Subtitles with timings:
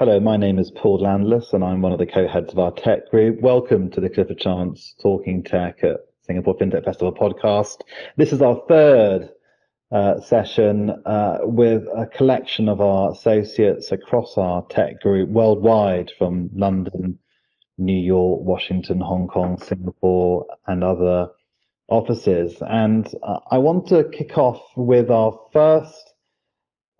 [0.00, 3.10] Hello, my name is Paul Landless, and I'm one of the co-heads of our tech
[3.10, 3.42] group.
[3.42, 7.82] Welcome to the Clifford Chance Talking Tech at Singapore FinTech Festival podcast.
[8.16, 9.28] This is our third
[9.92, 16.48] uh, session uh, with a collection of our associates across our tech group worldwide from
[16.54, 17.18] London,
[17.76, 21.28] New York, Washington, Hong Kong, Singapore, and other
[21.88, 22.56] offices.
[22.62, 26.09] And uh, I want to kick off with our first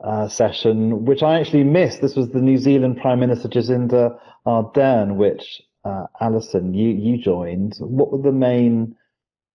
[0.03, 2.01] uh, session, which I actually missed.
[2.01, 7.75] This was the New Zealand Prime Minister Jacinda Ardern, which uh, Allison, you you joined.
[7.79, 8.97] What were the main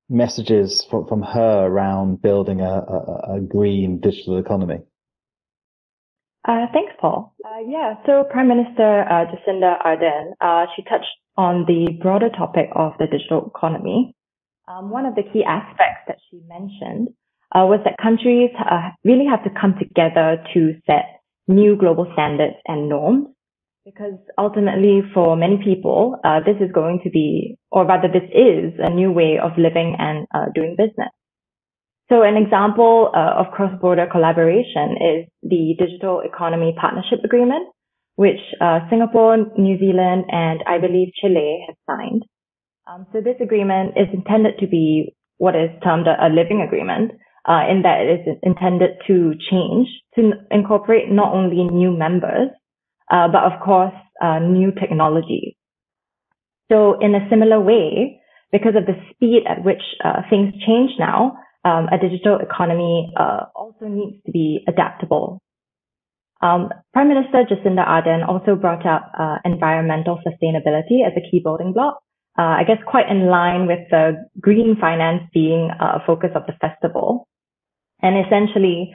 [0.10, 4.80] messages from, from her around building a, a, a green digital economy?
[6.48, 7.34] Uh, thanks, Paul.
[7.44, 12.70] Uh, yeah, so Prime Minister uh, Jacinda Ardern, uh, she touched on the broader topic
[12.76, 14.14] of the digital economy.
[14.68, 17.10] Um, one of the key aspects that she mentioned
[17.54, 22.56] uh, was that countries uh, really have to come together to set new global standards
[22.68, 23.28] and norms
[23.86, 28.74] because ultimately for many people, uh, this is going to be, or rather this is
[28.80, 31.14] a new way of living and uh, doing business.
[32.10, 37.68] So an example uh, of cross-border collaboration is the Digital Economy Partnership Agreement,
[38.16, 42.24] which uh, Singapore, New Zealand, and I believe Chile have signed.
[42.88, 47.12] Um, so this agreement is intended to be what is termed a, a living agreement,
[47.48, 52.50] uh, in that it is intended to change to incorporate not only new members,
[53.12, 55.54] uh, but of course, uh, new technologies.
[56.72, 58.20] So in a similar way,
[58.52, 63.46] because of the speed at which uh, things change now, um, a digital economy uh,
[63.56, 65.42] also needs to be adaptable.
[66.42, 71.74] Um, Prime Minister Jacinda Ardern also brought up uh, environmental sustainability as a key building
[71.74, 72.00] block.
[72.38, 76.54] Uh, I guess quite in line with the green finance being a focus of the
[76.60, 77.28] festival.
[78.06, 78.94] And essentially,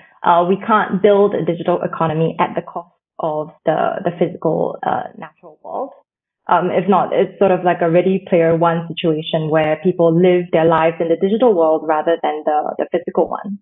[0.48, 5.58] we can't build a digital economy at the cost of the, the physical uh, natural
[5.62, 5.90] world.
[6.48, 10.46] Um, if not, it's sort of like a ready player one situation where people live
[10.52, 13.58] their lives in the digital world rather than the, the physical one.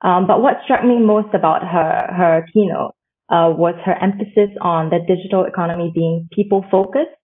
[0.00, 2.94] Um, but what struck me most about her, her keynote
[3.28, 7.14] uh, was her emphasis on the digital economy being people focused.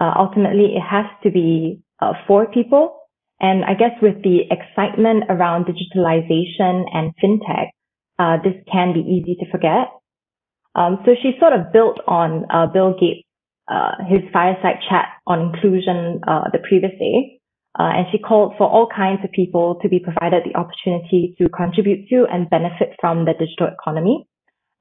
[0.00, 2.99] Uh, ultimately, it has to be uh, for people.
[3.40, 7.68] And I guess with the excitement around digitalization and fintech,
[8.18, 9.88] uh, this can be easy to forget.
[10.74, 13.26] Um, so she sort of built on uh, Bill Gates,
[13.66, 17.40] uh, his fireside chat on inclusion uh, the previous day.
[17.78, 21.48] Uh, and she called for all kinds of people to be provided the opportunity to
[21.48, 24.26] contribute to and benefit from the digital economy.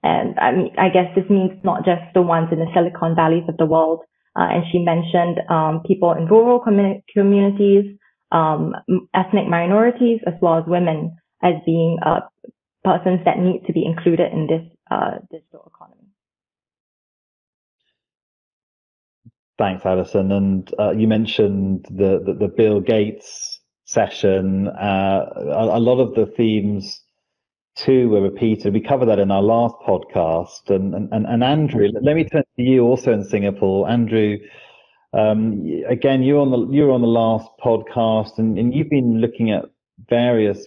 [0.02, 3.48] And I mean, I guess this means not just the ones in the Silicon Valleys
[3.48, 4.02] of the world.
[4.36, 7.99] Uh, and she mentioned um, people in rural commun- communities,
[8.32, 8.76] um,
[9.14, 12.22] ethnic minorities, as well as women as being uh,
[12.84, 15.96] persons that need to be included in this uh, digital economy.
[19.58, 20.32] Thanks, Allison.
[20.32, 24.68] And uh, you mentioned the, the, the Bill Gates session.
[24.70, 27.04] Uh, a, a, lot of the themes
[27.76, 28.74] too were repeated.
[28.74, 30.70] We covered that in our last podcast.
[30.70, 33.90] And and, and Andrew, let me turn to you also in Singapore.
[33.90, 34.38] Andrew,
[35.14, 39.52] um, again, you're on the you're on the last podcast, and, and you've been looking
[39.52, 39.66] at
[40.10, 40.66] various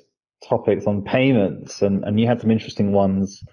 [0.48, 3.44] topics on payments, and, and you had some interesting ones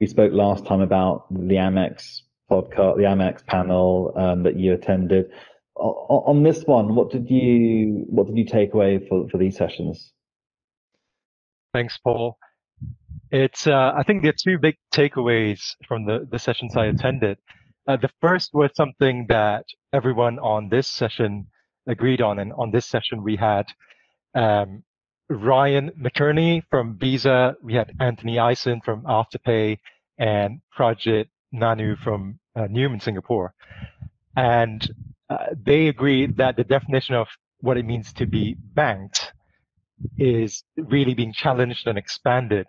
[0.00, 5.30] we spoke last time about the Amex podcast, the Amex panel um, that you attended.
[5.76, 9.56] O- on this one, what did you what did you take away for, for these
[9.56, 10.12] sessions?
[11.72, 12.36] Thanks, Paul.
[13.30, 17.38] It's uh, I think there are two big takeaways from the, the sessions I attended.
[17.86, 21.46] Uh, the first was something that everyone on this session
[21.86, 23.66] agreed on, and on this session we had
[24.34, 24.82] um,
[25.28, 27.56] Ryan McInerney from Visa.
[27.62, 29.78] We had Anthony Eisen from Afterpay
[30.18, 33.52] and Prajit Nanu from uh, Nium, Singapore.
[34.36, 34.88] And
[35.30, 37.28] uh, they agreed that the definition of
[37.60, 39.32] what it means to be banked
[40.18, 42.66] is really being challenged and expanded.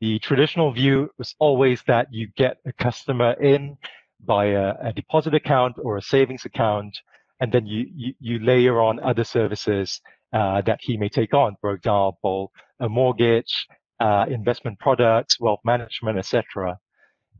[0.00, 3.76] The traditional view was always that you get a customer in
[4.24, 6.98] by a, a deposit account or a savings account,
[7.40, 10.00] and then you, you, you layer on other services
[10.32, 11.56] uh, that he may take on.
[11.60, 13.66] For example, a mortgage,
[14.00, 16.78] uh, investment products, wealth management, etc.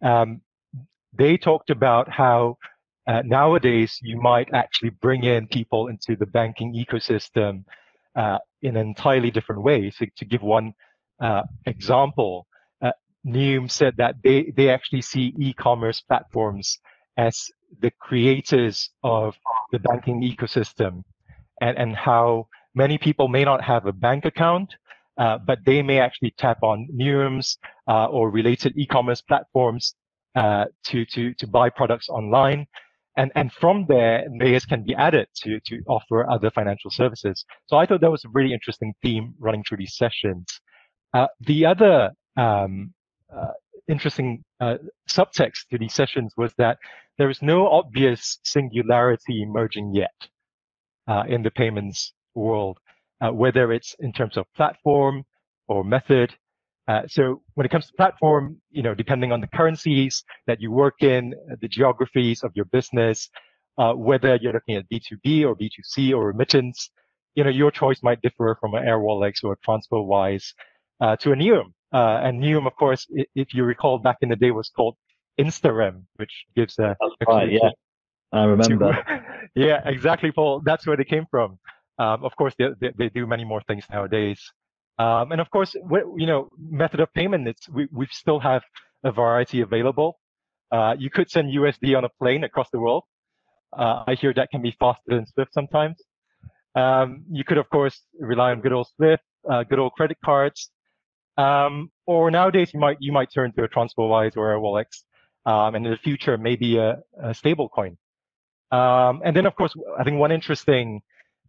[0.02, 0.40] Um,
[1.12, 2.58] they talked about how
[3.06, 7.64] uh, nowadays you might actually bring in people into the banking ecosystem
[8.16, 9.90] uh, in an entirely different way.
[9.90, 10.74] So to give one
[11.20, 12.46] uh, example,
[13.26, 16.78] Nium said that they, they actually see e-commerce platforms
[17.16, 17.46] as
[17.80, 19.34] the creators of
[19.72, 21.02] the banking ecosystem
[21.60, 24.74] and, and how many people may not have a bank account,
[25.18, 27.58] uh, but they may actually tap on Nium's
[27.88, 29.94] uh, or related e-commerce platforms
[30.36, 32.66] uh, to to to buy products online,
[33.16, 37.46] and and from there layers can be added to to offer other financial services.
[37.66, 40.46] So I thought that was a really interesting theme running through these sessions.
[41.14, 42.92] Uh, the other um,
[43.34, 43.52] uh,
[43.88, 44.76] interesting uh,
[45.08, 46.78] subtext to these sessions was that
[47.18, 50.14] there is no obvious singularity emerging yet
[51.08, 52.78] uh, in the payments world,
[53.20, 55.24] uh, whether it's in terms of platform
[55.68, 56.34] or method.
[56.88, 60.70] Uh, so when it comes to platform, you know, depending on the currencies that you
[60.70, 63.28] work in, the geographies of your business,
[63.78, 66.90] uh, whether you're looking at B2B or B2C or remittance,
[67.34, 70.52] you know, your choice might differ from an Airwallex or a TransferWise
[71.00, 71.72] uh, to a Nium.
[71.96, 74.96] Uh, and Nium, of course, if you recall, back in the day was called
[75.40, 76.94] Instarem, which gives a.
[77.00, 77.70] That's right, yeah.
[78.32, 78.92] I remember.
[78.92, 79.22] To,
[79.54, 80.60] yeah, exactly, Paul.
[80.62, 81.58] That's where they came from.
[81.98, 84.40] Um, of course, they, they, they, do many more things nowadays.
[84.98, 88.62] Um, and of course, you know, method of payment, it's, we, we still have
[89.02, 90.18] a variety available.
[90.70, 93.04] Uh, you could send USD on a plane across the world.
[93.72, 95.96] Uh, I hear that can be faster than Swift sometimes.
[96.74, 100.70] Um, you could, of course, rely on good old Swift, uh, good old credit cards.
[101.36, 105.02] Um, or nowadays, you might you might turn to a TransferWise or a Wallex,
[105.44, 107.96] um, and in the future, maybe a, a stable coin.
[108.72, 111.02] Um, and then, of course, I think one interesting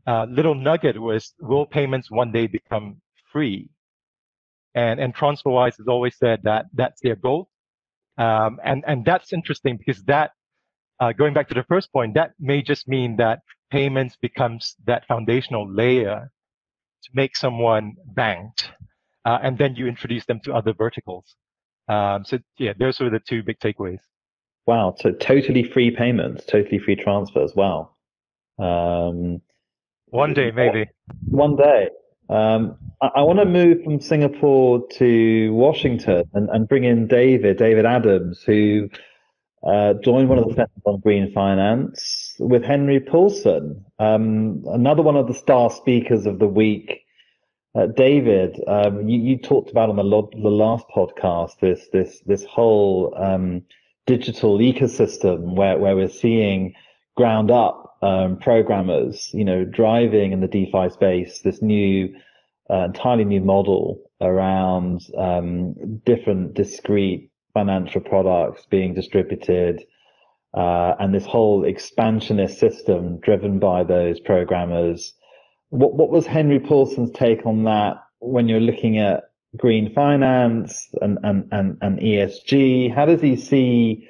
[0.06, 3.02] uh, little nugget was, will payments one day become
[3.32, 3.70] free?
[4.76, 7.50] And, and TransferWise has always said that that's their goal.
[8.18, 10.32] Um, and, and that's interesting because that,
[11.00, 13.40] uh, going back to the first point, that may just mean that
[13.72, 16.32] payments becomes that foundational layer
[17.04, 18.72] to make someone banked.
[19.28, 21.36] Uh, and then you introduce them to other verticals.
[21.90, 24.00] Um, so yeah, those are the two big takeaways.
[24.66, 24.96] Wow.
[24.98, 27.52] So totally free payments, totally free transfers.
[27.54, 27.92] Wow.
[28.58, 29.42] Um,
[30.06, 30.90] one day, maybe.
[31.26, 31.90] One day.
[32.30, 37.58] Um, I, I want to move from Singapore to Washington and, and bring in David,
[37.58, 38.90] David Adams, who
[39.68, 45.18] uh, joined one of the sessions on green finance with Henry Paulson, um, another one
[45.18, 47.02] of the star speakers of the week.
[47.76, 52.22] Uh, David, um, you, you, talked about on the, lo- the last podcast this this
[52.26, 53.62] this whole um,
[54.06, 56.74] digital ecosystem where where we're seeing
[57.16, 62.16] ground up um, programmers, you know, driving in the DeFi space this new,
[62.70, 65.74] uh, entirely new model around um,
[66.06, 69.84] different discrete financial products being distributed,
[70.54, 75.14] uh, and this whole expansionist system driven by those programmers.
[75.70, 79.26] What what was Henry Paulson's take on that when you're looking at
[79.56, 82.94] green finance and and and, and ESG?
[82.94, 84.08] How does he see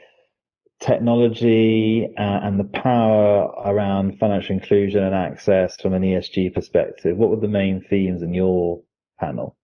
[0.79, 7.17] technology uh, and the power around financial inclusion and access from an ESG perspective.
[7.17, 8.81] What were the main themes in your
[9.19, 9.55] panel?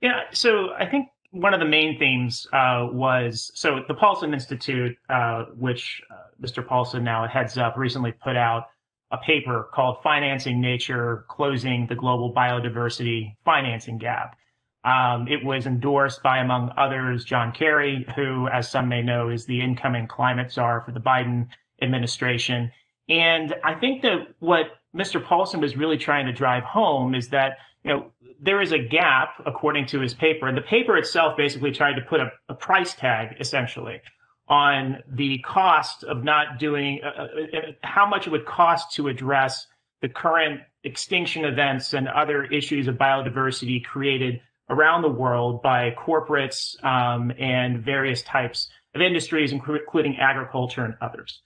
[0.00, 4.96] Yeah, so I think one of the main themes uh, was so the Paulson Institute,
[5.08, 6.66] uh, which uh, Mr.
[6.66, 8.64] Paulson now heads up, recently put out
[9.10, 14.36] a paper called Financing Nature Closing the Global Biodiversity Financing Gap.
[14.84, 19.46] Um, it was endorsed by, among others, John Kerry, who, as some may know, is
[19.46, 21.48] the incoming climate czar for the Biden
[21.80, 22.70] administration.
[23.08, 25.24] And I think that what Mr.
[25.24, 29.42] Paulson was really trying to drive home is that, you know, there is a gap,
[29.46, 30.48] according to his paper.
[30.48, 34.00] And the paper itself basically tried to put a, a price tag, essentially,
[34.48, 39.08] on the cost of not doing, uh, uh, uh how much it would cost to
[39.08, 39.66] address
[40.02, 46.82] the current extinction events and other issues of biodiversity created around the world by corporates
[46.84, 51.40] um, and various types of industries, including agriculture and others.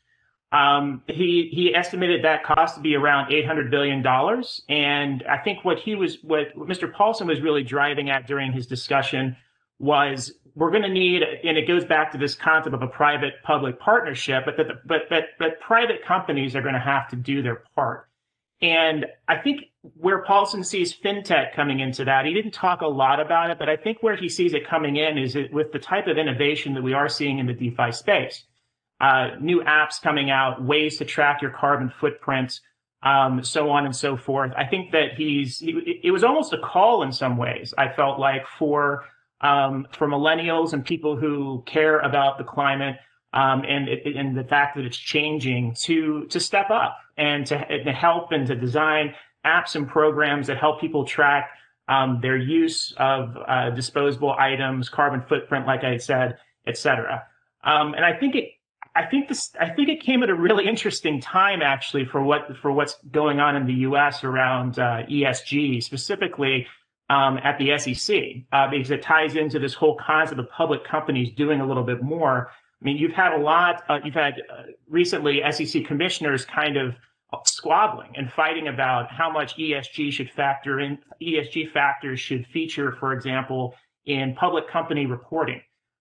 [0.50, 5.36] Um, he he estimated that cost to be around eight hundred billion dollars, and I
[5.38, 6.90] think what he was what Mr.
[6.90, 9.36] Paulson was really driving at during his discussion
[9.78, 13.78] was we're going to need, and it goes back to this concept of a private-public
[13.78, 17.62] partnership, but that but but but private companies are going to have to do their
[17.74, 18.08] part.
[18.60, 23.20] And I think where Paulson sees fintech coming into that, he didn't talk a lot
[23.20, 25.78] about it, but I think where he sees it coming in is it, with the
[25.78, 28.44] type of innovation that we are seeing in the DeFi space.
[29.00, 32.58] Uh, new apps coming out, ways to track your carbon footprint,
[33.04, 34.50] um, so on and so forth.
[34.56, 38.18] I think that he's, he, it was almost a call in some ways, I felt
[38.18, 39.04] like, for,
[39.40, 42.96] um, for millennials and people who care about the climate
[43.32, 47.92] um, and, and the fact that it's changing to, to step up and to, to
[47.92, 49.14] help and to design
[49.44, 51.50] apps and programs that help people track
[51.88, 57.24] um, their use of uh, disposable items, carbon footprint, like I said, et cetera.
[57.64, 58.50] Um, and I think it,
[58.94, 62.56] I think this, I think it came at a really interesting time actually for what
[62.60, 64.24] for what's going on in the U.S.
[64.24, 66.66] around uh, ESG, specifically
[67.10, 68.16] um, at the SEC,
[68.52, 72.02] uh, because it ties into this whole concept of public companies doing a little bit
[72.02, 72.50] more
[72.80, 76.94] I mean, you've had a lot, uh, you've had uh, recently SEC commissioners kind of
[77.44, 83.12] squabbling and fighting about how much ESG should factor in, ESG factors should feature, for
[83.12, 83.74] example,
[84.06, 85.60] in public company reporting.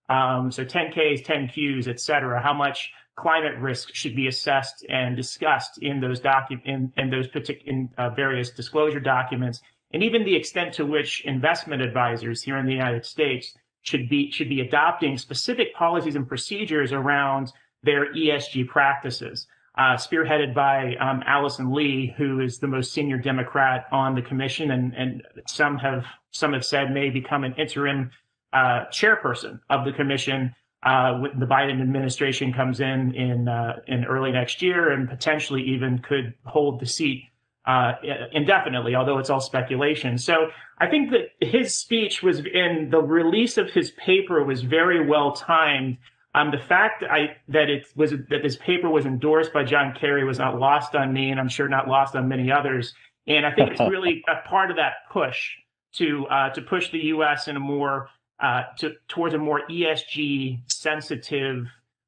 [0.10, 5.80] Um, so 10Ks, 10Qs, et cetera, how much climate risk should be assessed and discussed
[5.80, 10.36] in those docu- in, in those particular in uh, various disclosure documents, and even the
[10.36, 15.18] extent to which investment advisors here in the United States should be should be adopting
[15.18, 17.54] specific policies and procedures around
[17.84, 19.48] their ESG practices.
[19.78, 24.72] Uh, spearheaded by um, Allison Lee, who is the most senior Democrat on the commission,
[24.72, 28.10] and, and some have some have said may become an interim
[28.54, 30.54] uh, chairperson of the commission
[30.84, 35.62] uh, when the Biden administration comes in in uh, in early next year and potentially
[35.62, 37.24] even could hold the seat
[37.68, 37.94] uh,
[38.32, 40.18] indefinitely, although it's all speculation.
[40.18, 40.48] So
[40.80, 45.34] I think that his speech was in the release of his paper was very well
[45.34, 45.98] timed.
[46.34, 49.94] Um, the fact that I that it was that this paper was endorsed by John
[50.00, 52.94] Kerry was not lost on me, and I'm sure not lost on many others.
[53.28, 55.52] And I think it's really a part of that push
[55.96, 57.50] to uh, to push the U.S.
[57.50, 58.10] in a more
[58.40, 61.66] uh, to, towards a more ESG sensitive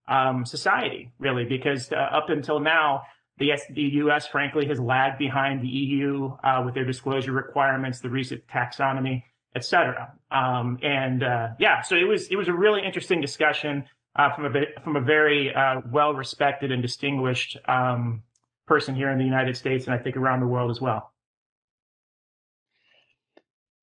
[0.07, 3.03] um, society, really, because uh, up until now,
[3.39, 4.27] the, the U.S.
[4.27, 9.23] frankly has lagged behind the EU uh, with their disclosure requirements, the recent taxonomy,
[9.55, 10.13] et cetera.
[10.31, 14.45] Um, and uh, yeah, so it was it was a really interesting discussion uh, from
[14.45, 18.23] a from a very uh, well respected and distinguished um,
[18.67, 21.11] person here in the United States, and I think around the world as well.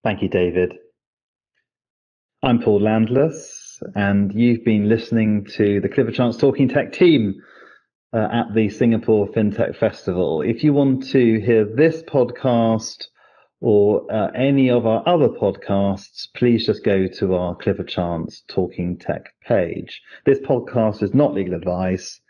[0.04, 0.74] Thank you, David.
[2.42, 7.42] I'm Paul Landless, and you've been listening to the Clifford Chance Talking Tech team
[8.12, 10.42] uh, at the Singapore FinTech Festival.
[10.42, 13.04] If you want to hear this podcast
[13.60, 18.98] or uh, any of our other podcasts, please just go to our Clifford Chance Talking
[18.98, 20.02] Tech page.
[20.24, 22.20] This podcast is not legal advice,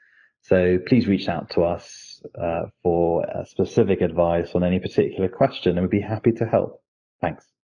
[0.43, 5.83] so please reach out to us uh, for specific advice on any particular question, and
[5.83, 6.81] we'd be happy to help.
[7.21, 7.56] Thanks.